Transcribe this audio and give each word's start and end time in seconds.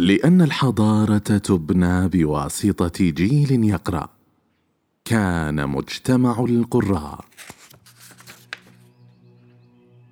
لأن 0.00 0.42
الحضارة 0.42 1.18
تبنى 1.18 2.08
بواسطة 2.08 3.04
جيل 3.04 3.64
يقرأ. 3.64 4.08
كان 5.04 5.68
مجتمع 5.68 6.44
القراء. 6.44 7.24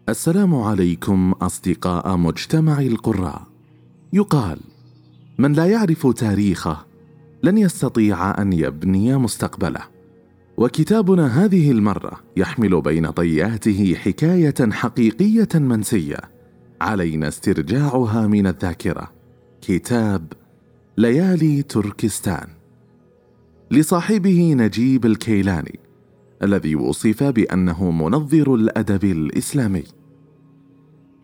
السلام 0.09 0.55
عليكم 0.55 1.33
أصدقاء 1.33 2.17
مجتمع 2.17 2.81
القراء. 2.81 3.43
يقال 4.13 4.61
من 5.39 5.53
لا 5.53 5.67
يعرف 5.67 6.07
تاريخه 6.07 6.87
لن 7.43 7.59
يستطيع 7.59 8.43
أن 8.43 8.53
يبني 8.53 9.17
مستقبله. 9.17 9.83
وكتابنا 10.57 11.45
هذه 11.45 11.71
المرة 11.71 12.21
يحمل 12.37 12.81
بين 12.81 13.11
طياته 13.11 13.95
حكاية 13.95 14.71
حقيقية 14.73 15.49
منسية. 15.55 16.21
علينا 16.81 17.29
استرجاعها 17.29 18.27
من 18.27 18.47
الذاكرة. 18.47 19.18
كتاب 19.63 20.33
ليالي 20.97 21.63
تركستان 21.63 22.49
لصاحبه 23.71 24.55
نجيب 24.55 25.07
الكيلاني 25.07 25.79
الذي 26.43 26.77
وصف 26.77 27.25
بأنه 27.25 27.91
منظر 27.91 28.55
الأدب 28.55 29.05
الإسلامي. 29.05 29.85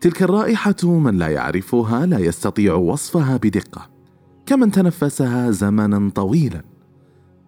تلك 0.01 0.23
الرائحة 0.23 0.75
من 0.83 1.17
لا 1.17 1.27
يعرفها 1.27 2.05
لا 2.05 2.19
يستطيع 2.19 2.73
وصفها 2.73 3.37
بدقة 3.37 3.89
كمن 4.45 4.71
تنفسها 4.71 5.51
زمنا 5.51 6.09
طويلا 6.09 6.61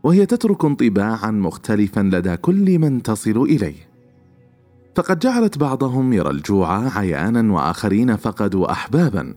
وهي 0.03 0.25
تترك 0.25 0.65
انطباعا 0.65 1.31
مختلفا 1.31 1.99
لدى 1.99 2.37
كل 2.37 2.79
من 2.79 3.03
تصل 3.03 3.41
إليه. 3.41 3.87
فقد 4.95 5.19
جعلت 5.19 5.57
بعضهم 5.57 6.13
يرى 6.13 6.29
الجوع 6.29 6.97
عيانا 6.97 7.53
وآخرين 7.53 8.15
فقدوا 8.15 8.71
احبابا 8.71 9.33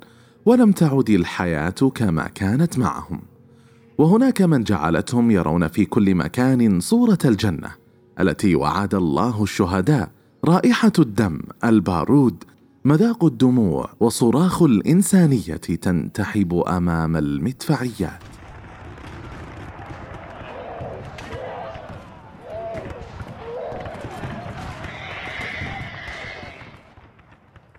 ولم 0.46 0.72
تعد 0.72 1.10
الحياة 1.10 1.70
كما 1.70 2.28
كانت 2.28 2.78
معهم. 2.78 3.20
وهناك 3.98 4.42
من 4.42 4.64
جعلتهم 4.64 5.30
يرون 5.30 5.68
في 5.68 5.84
كل 5.84 6.14
مكان 6.14 6.80
صورة 6.80 7.18
الجنة 7.24 7.70
التي 8.20 8.54
وعد 8.54 8.94
الله 8.94 9.42
الشهداء 9.42 10.10
رائحة 10.44 10.92
الدم 10.98 11.40
البارود 11.64 12.44
مذاق 12.84 13.24
الدموع 13.24 13.90
وصراخ 14.00 14.62
الإنسانية 14.62 15.56
تنتحب 15.56 16.54
أمام 16.54 17.16
المدفعيات. 17.16 18.22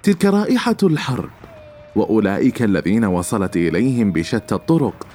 تلك 0.04 0.26
رائحة 0.26 0.78
الحرب 0.84 1.30
وأولئك 1.96 2.62
الذين 2.62 3.06
وصلت 3.06 3.58
إليهم 3.58 4.12
بشتى 4.12 4.56
الطرق 4.56 5.08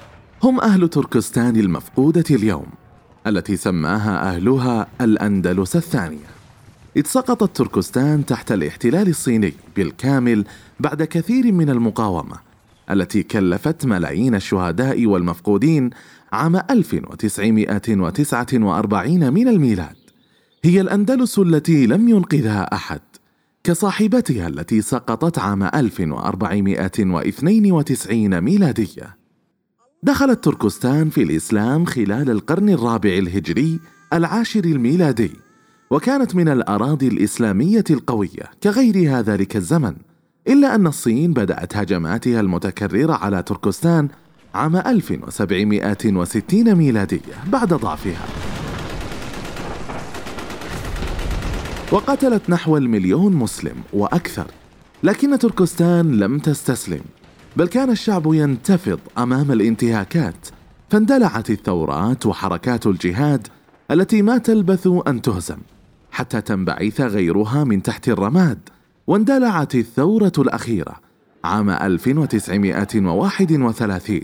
هم 0.43 0.59
أهل 0.59 0.87
تركستان 0.87 1.55
المفقودة 1.55 2.23
اليوم 2.31 2.65
التي 3.27 3.55
سماها 3.55 4.35
أهلها 4.35 4.87
الأندلس 5.01 5.75
الثانية. 5.75 6.37
إذ 6.97 7.05
سقطت 7.05 7.57
تركستان 7.57 8.25
تحت 8.25 8.51
الاحتلال 8.51 9.09
الصيني 9.09 9.53
بالكامل 9.75 10.45
بعد 10.79 11.03
كثير 11.03 11.51
من 11.51 11.69
المقاومة 11.69 12.37
التي 12.91 13.23
كلفت 13.23 13.85
ملايين 13.85 14.35
الشهداء 14.35 15.05
والمفقودين 15.05 15.89
عام 16.31 16.55
1949 16.55 19.33
من 19.33 19.47
الميلاد. 19.47 19.95
هي 20.63 20.81
الأندلس 20.81 21.39
التي 21.39 21.85
لم 21.85 22.09
ينقذها 22.09 22.73
أحد. 22.73 23.01
كصاحبتها 23.67 24.47
التي 24.47 24.81
سقطت 24.81 25.39
عام 25.39 25.63
1492 25.63 28.41
ميلادية. 28.41 29.17
دخلت 30.03 30.43
تركستان 30.43 31.09
في 31.09 31.23
الإسلام 31.23 31.85
خلال 31.85 32.29
القرن 32.29 32.69
الرابع 32.69 33.09
الهجري 33.09 33.79
العاشر 34.13 34.65
الميلادي 34.65 35.31
وكانت 35.91 36.35
من 36.35 36.49
الأراضي 36.49 37.07
الإسلامية 37.07 37.83
القوية 37.89 38.51
كغيرها 38.63 39.21
ذلك 39.21 39.55
الزمن 39.55 39.93
إلا 40.47 40.75
أن 40.75 40.87
الصين 40.87 41.33
بدأت 41.33 41.77
هجماتها 41.77 42.39
المتكررة 42.39 43.13
على 43.13 43.43
تركستان 43.43 44.07
عام 44.55 44.75
1760 44.75 46.75
ميلادية 46.75 47.43
بعد 47.51 47.73
ضعفها. 47.73 48.46
وقتلت 51.91 52.49
نحو 52.49 52.77
المليون 52.77 53.33
مسلم 53.33 53.75
وأكثر. 53.93 54.47
لكن 55.03 55.39
تركستان 55.39 56.11
لم 56.11 56.39
تستسلم 56.39 57.01
بل 57.57 57.67
كان 57.67 57.89
الشعب 57.89 58.33
ينتفض 58.33 58.99
أمام 59.17 59.51
الانتهاكات. 59.51 60.47
فاندلعت 60.89 61.49
الثورات 61.49 62.25
وحركات 62.25 62.87
الجهاد 62.87 63.47
التي 63.91 64.21
ما 64.21 64.37
تلبث 64.37 64.89
أن 65.07 65.21
تهزم 65.21 65.57
حتى 66.11 66.41
تنبعث 66.41 67.01
غيرها 67.01 67.63
من 67.63 67.83
تحت 67.83 68.09
الرماد. 68.09 68.59
واندلعت 69.07 69.75
الثورة 69.75 70.33
الأخيرة 70.37 70.95
عام 71.43 71.69
1931 71.69 74.21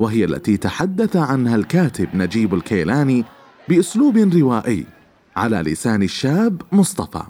وهي 0.00 0.24
التي 0.24 0.56
تحدث 0.56 1.16
عنها 1.16 1.56
الكاتب 1.56 2.08
نجيب 2.14 2.54
الكيلاني 2.54 3.24
بأسلوب 3.68 4.16
روائي. 4.16 4.86
على 5.36 5.56
لسان 5.56 6.02
الشاب 6.02 6.62
مصطفى 6.72 7.22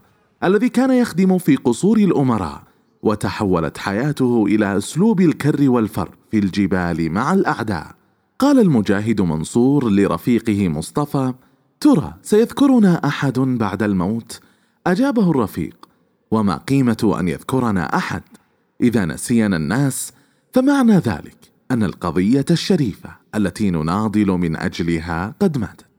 الذي 0.44 0.68
كان 0.68 0.90
يخدم 0.90 1.38
في 1.38 1.56
قصور 1.56 1.98
الأمراء 1.98 2.62
وتحولت 3.02 3.78
حياته 3.78 4.46
إلى 4.46 4.76
أسلوب 4.76 5.20
الكر 5.20 5.70
والفر 5.70 6.10
في 6.30 6.38
الجبال 6.38 7.12
مع 7.12 7.32
الأعداء. 7.32 7.94
قال 8.38 8.60
المجاهد 8.60 9.20
منصور 9.20 9.90
لرفيقه 9.90 10.68
مصطفى 10.68 11.34
ترى 11.80 12.14
سيذكرنا 12.22 13.06
أحد 13.06 13.38
بعد 13.38 13.82
الموت؟ 13.82 14.40
أجابه 14.86 15.30
الرفيق 15.30 15.88
وما 16.30 16.56
قيمة 16.56 17.16
أن 17.20 17.28
يذكرنا 17.28 17.96
أحد؟ 17.96 18.22
إذا 18.80 19.04
نسينا 19.04 19.56
الناس 19.56 20.12
فمعنى 20.52 20.92
ذلك 20.92 21.36
أن 21.70 21.82
القضية 21.82 22.44
الشريفة 22.50 23.10
التي 23.34 23.70
نناضل 23.70 24.26
من 24.26 24.56
أجلها 24.56 25.34
قد 25.40 25.58
ماتت. 25.58 25.93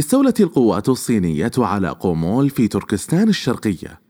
استولت 0.00 0.40
القوات 0.40 0.88
الصينية 0.88 1.50
على 1.58 1.88
قومول 1.88 2.50
في 2.50 2.68
تركستان 2.68 3.28
الشرقية 3.28 4.00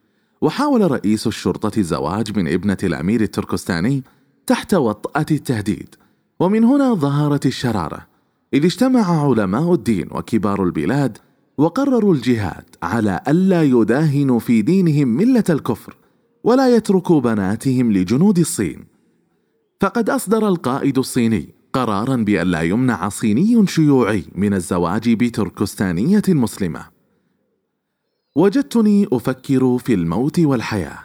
وحاول 0.41 0.91
رئيس 0.91 1.27
الشرطة 1.27 1.79
الزواج 1.79 2.39
من 2.39 2.49
ابنة 2.49 2.77
الأمير 2.83 3.21
التركستاني 3.21 4.03
تحت 4.47 4.75
وطأة 4.75 5.27
التهديد 5.31 5.95
ومن 6.41 6.65
هنا 6.65 6.95
ظهرت 6.95 7.47
الشرارة 7.47 8.07
إذ 8.55 8.65
اجتمع 8.65 9.29
علماء 9.29 9.75
الدين 9.75 10.09
وكبار 10.11 10.65
البلاد 10.65 11.19
وقرروا 11.59 12.15
الجهاد 12.15 12.65
على 12.83 13.21
ألا 13.29 13.63
يداهنوا 13.63 14.39
في 14.39 14.63
دينهم 14.63 15.09
ملة 15.09 15.45
الكفر 15.51 15.97
ولا 16.45 16.77
يتركوا 16.77 17.21
بناتهم 17.21 17.93
لجنود 17.93 18.39
الصين. 18.39 18.85
فقد 19.81 20.11
أصدر 20.11 20.49
القائد 20.49 20.99
الصيني 20.99 21.60
قرارا 21.73 22.17
بأن 22.17 22.47
لا 22.47 22.63
يمنع 22.63 23.09
صيني 23.09 23.67
شيوعي 23.67 24.25
من 24.35 24.55
الزواج 24.55 25.13
بتركستانية 25.13 26.23
مسلمة. 26.29 26.87
وجدتني 28.37 29.09
أفكر 29.13 29.79
في 29.79 29.95
الموت 29.95 30.39
والحياة 30.39 30.99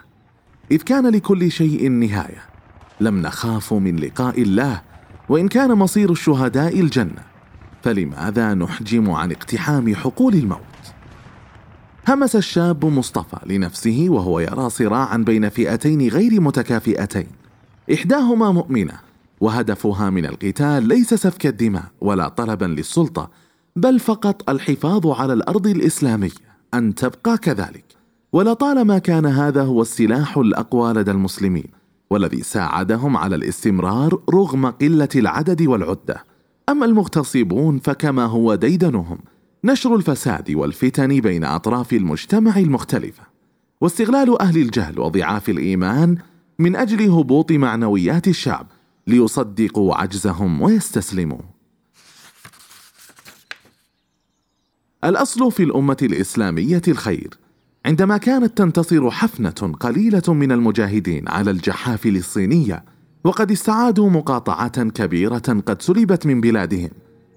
إذ 0.70 0.76
كان 0.82 1.06
لكل 1.06 1.50
شيء 1.50 1.88
نهاية. 1.90 2.42
لم 3.00 3.22
نخاف 3.22 3.72
من 3.74 3.96
لقاء 3.96 4.42
الله 4.42 4.82
وإن 5.28 5.48
كان 5.48 5.72
مصير 5.72 6.12
الشهداء 6.12 6.80
الجنة. 6.80 7.22
فلماذا 7.82 8.54
نحجم 8.54 9.10
عن 9.10 9.32
اقتحام 9.32 9.94
حقول 9.94 10.34
الموت؟ 10.34 10.60
همس 12.08 12.36
الشاب 12.36 12.84
مصطفى 12.84 13.38
لنفسه 13.46 14.06
وهو 14.08 14.40
يرى 14.40 14.70
صراعا 14.70 15.16
بين 15.16 15.48
فئتين 15.48 16.08
غير 16.08 16.40
متكافئتين. 16.40 17.26
إحداهما 17.92 18.52
مؤمنة 18.52 19.05
وهدفها 19.40 20.10
من 20.10 20.26
القتال 20.26 20.88
ليس 20.88 21.14
سفك 21.14 21.46
الدماء 21.46 21.84
ولا 22.00 22.28
طلبا 22.28 22.64
للسلطة 22.64 23.30
بل 23.76 24.00
فقط 24.00 24.50
الحفاظ 24.50 25.06
على 25.06 25.32
الأرض 25.32 25.66
الإسلامية 25.66 26.30
أن 26.74 26.94
تبقى 26.94 27.38
كذلك. 27.38 27.84
ولطالما 28.32 28.98
كان 28.98 29.26
هذا 29.26 29.62
هو 29.62 29.82
السلاح 29.82 30.38
الأقوى 30.38 30.92
لدى 30.92 31.10
المسلمين 31.10 31.64
والذي 32.10 32.42
ساعدهم 32.42 33.16
على 33.16 33.36
الاستمرار 33.36 34.20
رغم 34.34 34.66
قلة 34.66 35.08
العدد 35.16 35.62
والعدة. 35.62 36.24
أما 36.68 36.86
المغتصبون 36.86 37.78
فكما 37.78 38.24
هو 38.24 38.54
ديدنهم 38.54 39.18
نشر 39.64 39.96
الفساد 39.96 40.50
والفتن 40.50 41.20
بين 41.20 41.44
أطراف 41.44 41.92
المجتمع 41.92 42.58
المختلفة. 42.58 43.22
واستغلال 43.80 44.40
أهل 44.40 44.56
الجهل 44.56 45.00
وضعاف 45.00 45.48
الإيمان 45.48 46.16
من 46.58 46.76
أجل 46.76 47.10
هبوط 47.10 47.52
معنويات 47.52 48.28
الشعب 48.28 48.66
ليصدقوا 49.06 49.94
عجزهم 49.94 50.62
ويستسلموا. 50.62 51.40
الأصل 55.04 55.52
في 55.52 55.62
الأمة 55.62 55.96
الإسلامية 56.02 56.82
الخير. 56.88 57.38
عندما 57.86 58.16
كانت 58.16 58.58
تنتصر 58.58 59.10
حفنة 59.10 59.74
قليلة 59.80 60.22
من 60.28 60.52
المجاهدين 60.52 61.28
على 61.28 61.50
الجحافل 61.50 62.16
الصينية 62.16 62.84
وقد 63.24 63.50
استعادوا 63.50 64.10
مقاطعة 64.10 64.88
كبيرة 64.90 65.62
قد 65.66 65.82
سلبت 65.82 66.26
من 66.26 66.40
بلادهم 66.40 66.90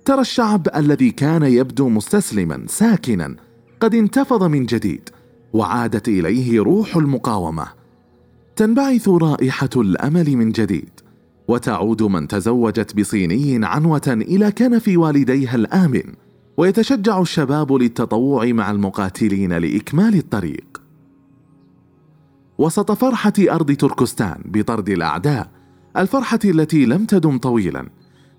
ترى 0.06 0.22
الشعب 0.22 0.68
الذي 0.76 1.12
كان 1.12 1.44
يبدو 1.44 1.90
مستسلما 1.90 2.64
ساكنا 2.68 3.36
قد 3.80 3.96
انتفض 3.96 4.44
من 4.44 4.66
جديد 4.66 5.10
وعادت 5.54 6.08
إليه 6.08 6.62
روح 6.62 6.96
المقاومة. 6.96 7.68
تنبعث 8.56 9.10
رائحة 9.10 9.70
الأمل 9.76 10.38
من 10.38 10.52
جديد. 10.52 11.09
وتعود 11.50 12.04
من 12.04 12.28
تزوجت 12.28 13.00
بصيني 13.00 13.66
عنوة 13.66 14.02
إلى 14.08 14.52
كنف 14.52 14.92
والديها 14.96 15.56
الآمن 15.56 16.04
ويتشجع 16.58 17.22
الشباب 17.22 17.74
للتطوع 17.74 18.46
مع 18.46 18.72
المقاتلين 18.72 19.54
لإكمال 19.54 20.16
الطريق. 20.16 20.82
وسط 22.58 22.92
فرحة 22.92 23.34
أرض 23.40 23.72
تركستان 23.72 24.42
بطرد 24.46 24.90
الأعداء 24.90 25.52
الفرحة 25.98 26.40
التي 26.46 26.86
لم 26.86 27.06
تدم 27.06 27.38
طويلا 27.38 27.90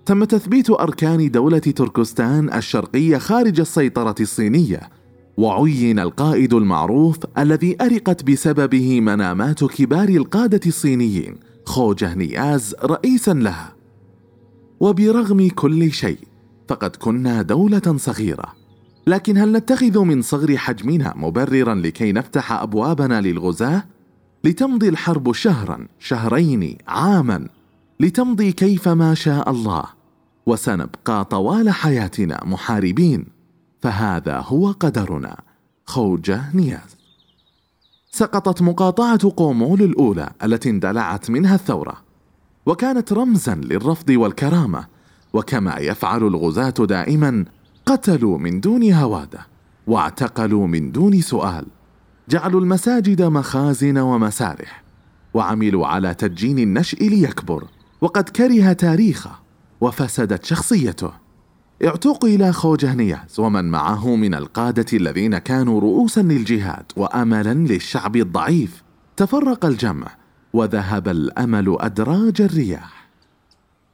تم 0.05 0.23
تثبيت 0.23 0.69
أركان 0.69 1.31
دولة 1.31 1.59
تركستان 1.59 2.53
الشرقية 2.53 3.17
خارج 3.17 3.59
السيطرة 3.59 4.15
الصينية 4.19 4.79
وعين 5.37 5.99
القائد 5.99 6.53
المعروف 6.53 7.17
الذي 7.37 7.77
أرقت 7.81 8.23
بسببه 8.23 9.01
منامات 9.01 9.63
كبار 9.63 10.09
القادة 10.09 10.61
الصينيين 10.65 11.50
خوجه 11.65 12.15
نياز 12.15 12.75
رئيسا 12.83 13.33
لها. 13.33 13.73
وبرغم 14.79 15.49
كل 15.49 15.91
شيء 15.91 16.19
فقد 16.67 16.95
كنا 16.95 17.41
دولة 17.41 17.97
صغيرة. 17.97 18.53
لكن 19.07 19.37
هل 19.37 19.51
نتخذ 19.51 19.99
من 19.99 20.21
صغر 20.21 20.57
حجمنا 20.57 21.13
مبررا 21.17 21.75
لكي 21.75 22.11
نفتح 22.11 22.51
أبوابنا 22.51 23.21
للغزاة؟ 23.21 23.83
لتمضي 24.43 24.89
الحرب 24.89 25.31
شهرا 25.31 25.87
شهرين 25.99 26.77
عاما. 26.87 27.47
لتمضي 27.99 28.51
كيفما 28.51 29.13
شاء 29.13 29.49
الله. 29.49 29.83
وسنبقى 30.45 31.25
طوال 31.25 31.69
حياتنا 31.69 32.43
محاربين. 32.45 33.25
فهذا 33.81 34.39
هو 34.39 34.71
قدرنا 34.71 35.41
خوجة 35.85 36.55
نياز. 36.55 37.00
سقطت 38.13 38.61
مقاطعة 38.61 39.33
قومول 39.37 39.81
الأولى 39.81 40.29
التي 40.43 40.69
اندلعت 40.69 41.29
منها 41.29 41.55
الثورة 41.55 42.01
وكانت 42.65 43.13
رمزا 43.13 43.55
للرفض 43.55 44.09
والكرامة 44.09 44.87
وكما 45.33 45.77
يفعل 45.77 46.23
الغزاة 46.23 46.73
دائما 46.79 47.45
قتلوا 47.85 48.37
من 48.37 48.59
دون 48.59 48.93
هوادة 48.93 49.47
واعتقلوا 49.87 50.67
من 50.67 50.91
دون 50.91 51.21
سؤال 51.21 51.65
جعلوا 52.29 52.61
المساجد 52.61 53.21
مخازن 53.21 53.97
ومسارح 53.97 54.83
وعملوا 55.33 55.87
على 55.87 56.13
تدجين 56.13 56.59
النشء 56.59 57.09
ليكبر 57.09 57.63
وقد 58.01 58.29
كره 58.29 58.73
تاريخه 58.73 59.31
وفسدت 59.81 60.45
شخصيته. 60.45 61.20
اعتقل 61.83 62.51
خوجهنياز 62.51 63.39
ومن 63.39 63.65
معه 63.65 64.15
من 64.15 64.33
القادة 64.33 64.85
الذين 64.93 65.37
كانوا 65.37 65.79
رؤوسا 65.79 66.21
للجهاد 66.21 66.85
وأملا 66.95 67.53
للشعب 67.53 68.15
الضعيف. 68.15 68.83
تفرق 69.17 69.65
الجمع 69.65 70.07
وذهب 70.53 71.07
الأمل 71.07 71.77
أدراج 71.79 72.41
الرياح. 72.41 73.09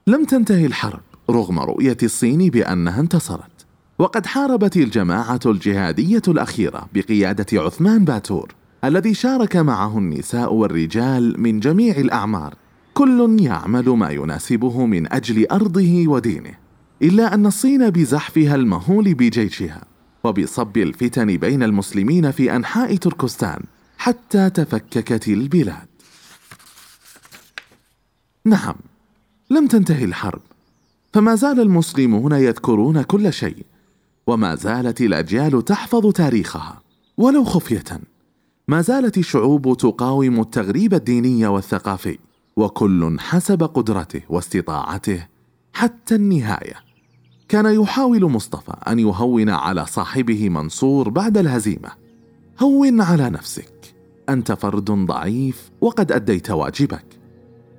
لم 0.08 0.26
تنتهي 0.26 0.66
الحرب 0.66 1.02
رغم 1.30 1.60
رؤية 1.60 1.98
الصين 2.04 2.50
بأنها 2.50 3.00
انتصرت. 3.00 3.66
وقد 4.00 4.26
حاربت 4.26 4.78
الجماعة 4.78 5.40
الجهادية 5.46 6.22
الأخيرة 6.28 6.88
بقيادة 6.94 7.62
عثمان 7.62 8.06
باتور 8.06 8.56
الذي 8.84 9.14
شارك 9.14 9.56
معه 9.56 9.98
النساء 9.98 10.54
والرجال 10.54 11.42
من 11.42 11.60
جميع 11.60 11.98
الأعمار. 11.98 12.56
كل 12.94 13.38
يعمل 13.40 13.90
ما 13.90 14.10
يناسبه 14.10 14.86
من 14.86 15.14
أجل 15.14 15.48
أرضه 15.52 16.08
ودينه. 16.08 16.67
إلا 17.02 17.34
أن 17.34 17.46
الصين 17.46 17.90
بزحفها 17.90 18.56
المهول 18.56 19.14
بجيشها 19.14 19.82
وبصب 20.24 20.78
الفتن 20.78 21.38
بين 21.38 21.64
المسلمين 21.64 22.32
في 22.32 22.56
أنحاء 22.56 22.96
تركستان 22.96 23.64
حتى 23.98 24.50
تفككت 24.50 25.28
البلاد. 25.28 25.88
نعم 28.46 28.76
لم 29.50 29.68
تنتهي 29.68 30.04
الحرب 30.04 30.42
فما 31.14 31.36
زال 31.36 31.60
المسلمون 31.60 32.32
يذكرون 32.32 33.02
كل 33.02 33.34
شيء 33.34 33.66
وما 34.28 34.56
زالت 34.56 35.02
الأجيال 35.02 35.66
تحفظ 35.66 36.12
تاريخها 36.12 36.82
ولو 37.18 37.44
خفية. 37.44 38.02
ما 38.68 38.82
زالت 38.82 39.18
الشعوب 39.18 39.78
تقاوم 39.78 40.40
التغريب 40.42 40.94
الديني 40.94 41.48
والثقافي 41.48 42.18
وكل 42.56 43.18
حسب 43.20 43.64
قدرته 43.64 44.22
واستطاعته 44.30 45.28
حتى 45.74 46.16
النهاية. 46.16 46.87
كان 47.48 47.66
يحاول 47.66 48.26
مصطفى 48.26 48.74
أن 48.88 49.00
يهون 49.00 49.50
على 49.50 49.86
صاحبه 49.86 50.50
منصور 50.50 51.10
بعد 51.10 51.38
الهزيمة. 51.38 51.90
هون 52.62 53.02
على 53.02 53.30
نفسك. 53.30 53.96
أنت 54.30 54.52
فرد 54.52 54.92
ضعيف 54.92 55.72
وقد 55.82 56.12
أديت 56.12 56.52
واجبك. 56.52 57.06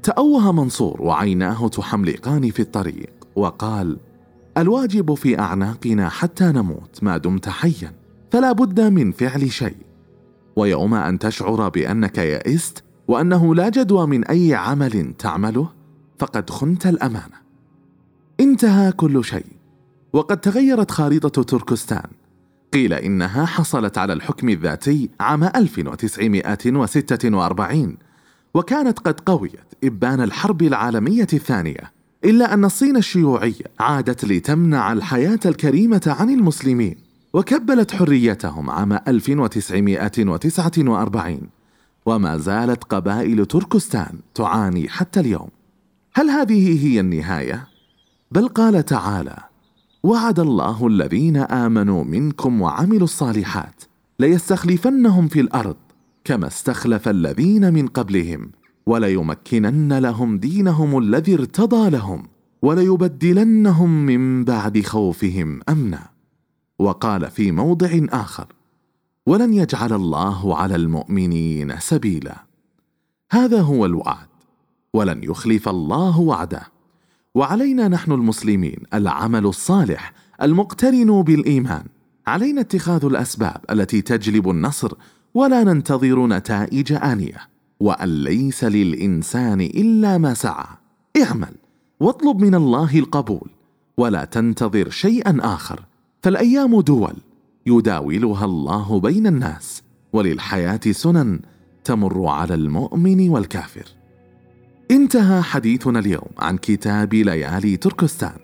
تأوه 0.03 0.53
منصور 0.53 1.03
وعيناه 1.03 1.69
تحملقان 1.69 2.51
في 2.51 2.63
الطريق 2.63 3.13
وقال 3.37 3.99
الواجب 4.59 5.15
في 5.15 5.39
أعناقنا 5.39 6.09
حتى 6.09 6.45
نموت 6.45 7.03
ما 7.03 7.17
دمت 7.17 7.49
حيا 7.49 7.93
فلا 8.31 8.53
بد 8.53 8.81
من 8.81 9.13
فعل 9.13 9.53
شيء. 9.53 9.77
ويوم 10.57 10.95
أن 10.95 11.19
تشعر 11.19 11.69
بأنك 11.69 12.19
يئست 12.19 12.85
وأنه 13.09 13.55
لا 13.55 13.69
جدوى 13.69 14.07
من 14.07 14.25
أي 14.25 14.55
عمل 14.55 15.15
تعمله 15.19 15.69
فقد 16.19 16.51
خنت 16.51 16.87
الأمانة. 16.87 17.39
انتهى 18.41 18.93
كل 18.93 19.25
شيء. 19.25 19.58
وقد 20.13 20.41
تغيرت 20.41 20.91
خارطه 20.91 21.43
تركستان. 21.43 22.11
قيل 22.73 22.93
إنها 22.93 23.47
حصلت 23.47 23.99
على 23.99 24.13
الحكم 24.13 24.49
الذاتي 24.49 25.11
عام 25.21 25.45
1946 25.45 27.97
وكانت 28.55 28.99
قد 28.99 29.21
قويت 29.21 29.75
إبان 29.85 30.21
الحرب 30.21 30.63
العالمية 30.63 31.27
الثانية 31.33 31.93
إلا 32.25 32.55
أن 32.55 32.65
الصين 32.65 32.97
الشيوعيه 32.97 33.65
عادت 33.81 34.25
لتمنع 34.25 34.93
الحياة 34.93 35.41
الكريمة 35.47 36.17
عن 36.19 36.31
المسلمين 36.31 36.97
وكبلت 37.33 37.91
حريتهم 37.91 38.71
عام 38.71 38.93
1949 38.93 41.41
وما 42.07 42.37
زالت 42.37 42.85
قبائل 42.85 43.47
تركستان 43.47 44.19
تعاني 44.35 44.89
حتى 44.89 45.21
اليوم. 45.21 45.49
هل 46.15 46.31
هذه 46.31 46.87
هي 46.87 47.01
النهاية؟ 47.01 47.69
بل 48.31 48.49
قال 48.49 48.85
تعالى 48.85 49.48
وعد 50.09 50.41
الله 50.41 50.87
الذين 50.87 51.37
آمنوا 51.37 52.05
منكم 52.05 52.61
وعملوا 52.61 53.05
الصالحات 53.05 53.85
ليستخلفنهم 54.19 55.29
في 55.29 55.41
الأرض 55.41 55.77
كما 56.25 56.47
استخلف 56.47 57.09
الذين 57.09 57.75
من 57.75 57.87
قبلهم 57.87 58.51
وليمكنن 58.87 59.99
لهم 59.99 60.39
دينهم 60.39 60.99
الذي 60.99 61.35
ارتضى 61.35 61.91
لهم 61.91 62.23
وليبدلنهم 62.63 64.07
من 64.07 64.45
بعد 64.45 64.81
خوفهم 64.81 65.61
أمنا. 65.69 66.11
وقال 66.79 67.31
في 67.31 67.53
موضع 67.53 68.01
آخر 68.13 68.47
ولن 69.27 69.55
يجعل 69.55 69.93
الله 69.93 70.57
على 70.57 70.77
المؤمنين 70.77 71.81
سبيلا. 71.81 72.45
هذا 73.31 73.61
هو 73.61 73.87
الوعد 73.87 74.29
ولن 74.95 75.25
يخلف 75.25 75.69
الله 75.69 76.21
وعده. 76.21 76.78
وعلينا 77.35 77.89
نحن 77.89 78.13
المسلمين 78.13 78.77
العمل 78.95 79.47
الصالح 79.47 80.13
المقترن 80.43 81.23
بالإيمان. 81.23 81.85
علينا 82.27 82.61
اتخاذ 82.61 83.05
الأسباب 83.05 83.61
التي 83.71 84.01
تجلب 84.03 84.51
النصر 84.51 84.93
ولا 85.35 85.65
ننتظر 85.65 86.27
نتائج 86.27 86.93
آنية. 86.93 87.49
وأن 87.81 88.25
ليس 88.25 88.65
للإنسان 88.65 89.61
إلا 89.61 90.19
ما 90.19 90.35
سعى. 90.35 90.67
اعمل 91.23 91.55
واطلب 92.01 92.41
من 92.41 92.55
الله 92.55 92.99
القبول 92.99 93.51
ولا 93.97 94.25
تنتظر 94.25 94.91
شيئا 94.91 95.39
آخر. 95.41 95.81
فالأيام 96.23 96.81
دول 96.81 97.15
يداولها 97.67 98.45
الله 98.45 99.01
بين 99.01 99.27
الناس 99.27 99.83
وللحياة 100.13 100.81
سنن 100.91 101.41
تمر 101.85 102.27
على 102.27 102.55
المؤمن 102.55 103.29
والكافر. 103.29 103.98
انتهى 104.91 105.43
حديثنا 105.43 105.99
اليوم 105.99 106.29
عن 106.39 106.59
كتاب 106.59 107.15
ليالي 107.15 107.77
تركستان. 107.77 108.37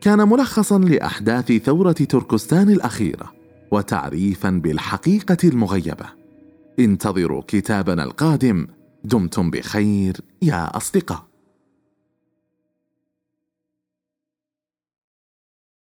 كان 0.00 0.28
ملخصا 0.28 0.78
لأحداث 0.78 1.52
ثورة 1.52 1.92
تركستان 1.92 2.70
الأخيرة 2.70 3.32
وتعريفا 3.70 4.50
بالحقيقة 4.50 5.36
المغيبة. 5.44 6.06
انتظروا 6.78 7.42
كتابنا 7.48 8.04
القادم. 8.04 8.66
دمتم 9.04 9.50
بخير 9.50 10.16
يا 10.42 10.76
أصدقاء. 10.76 11.33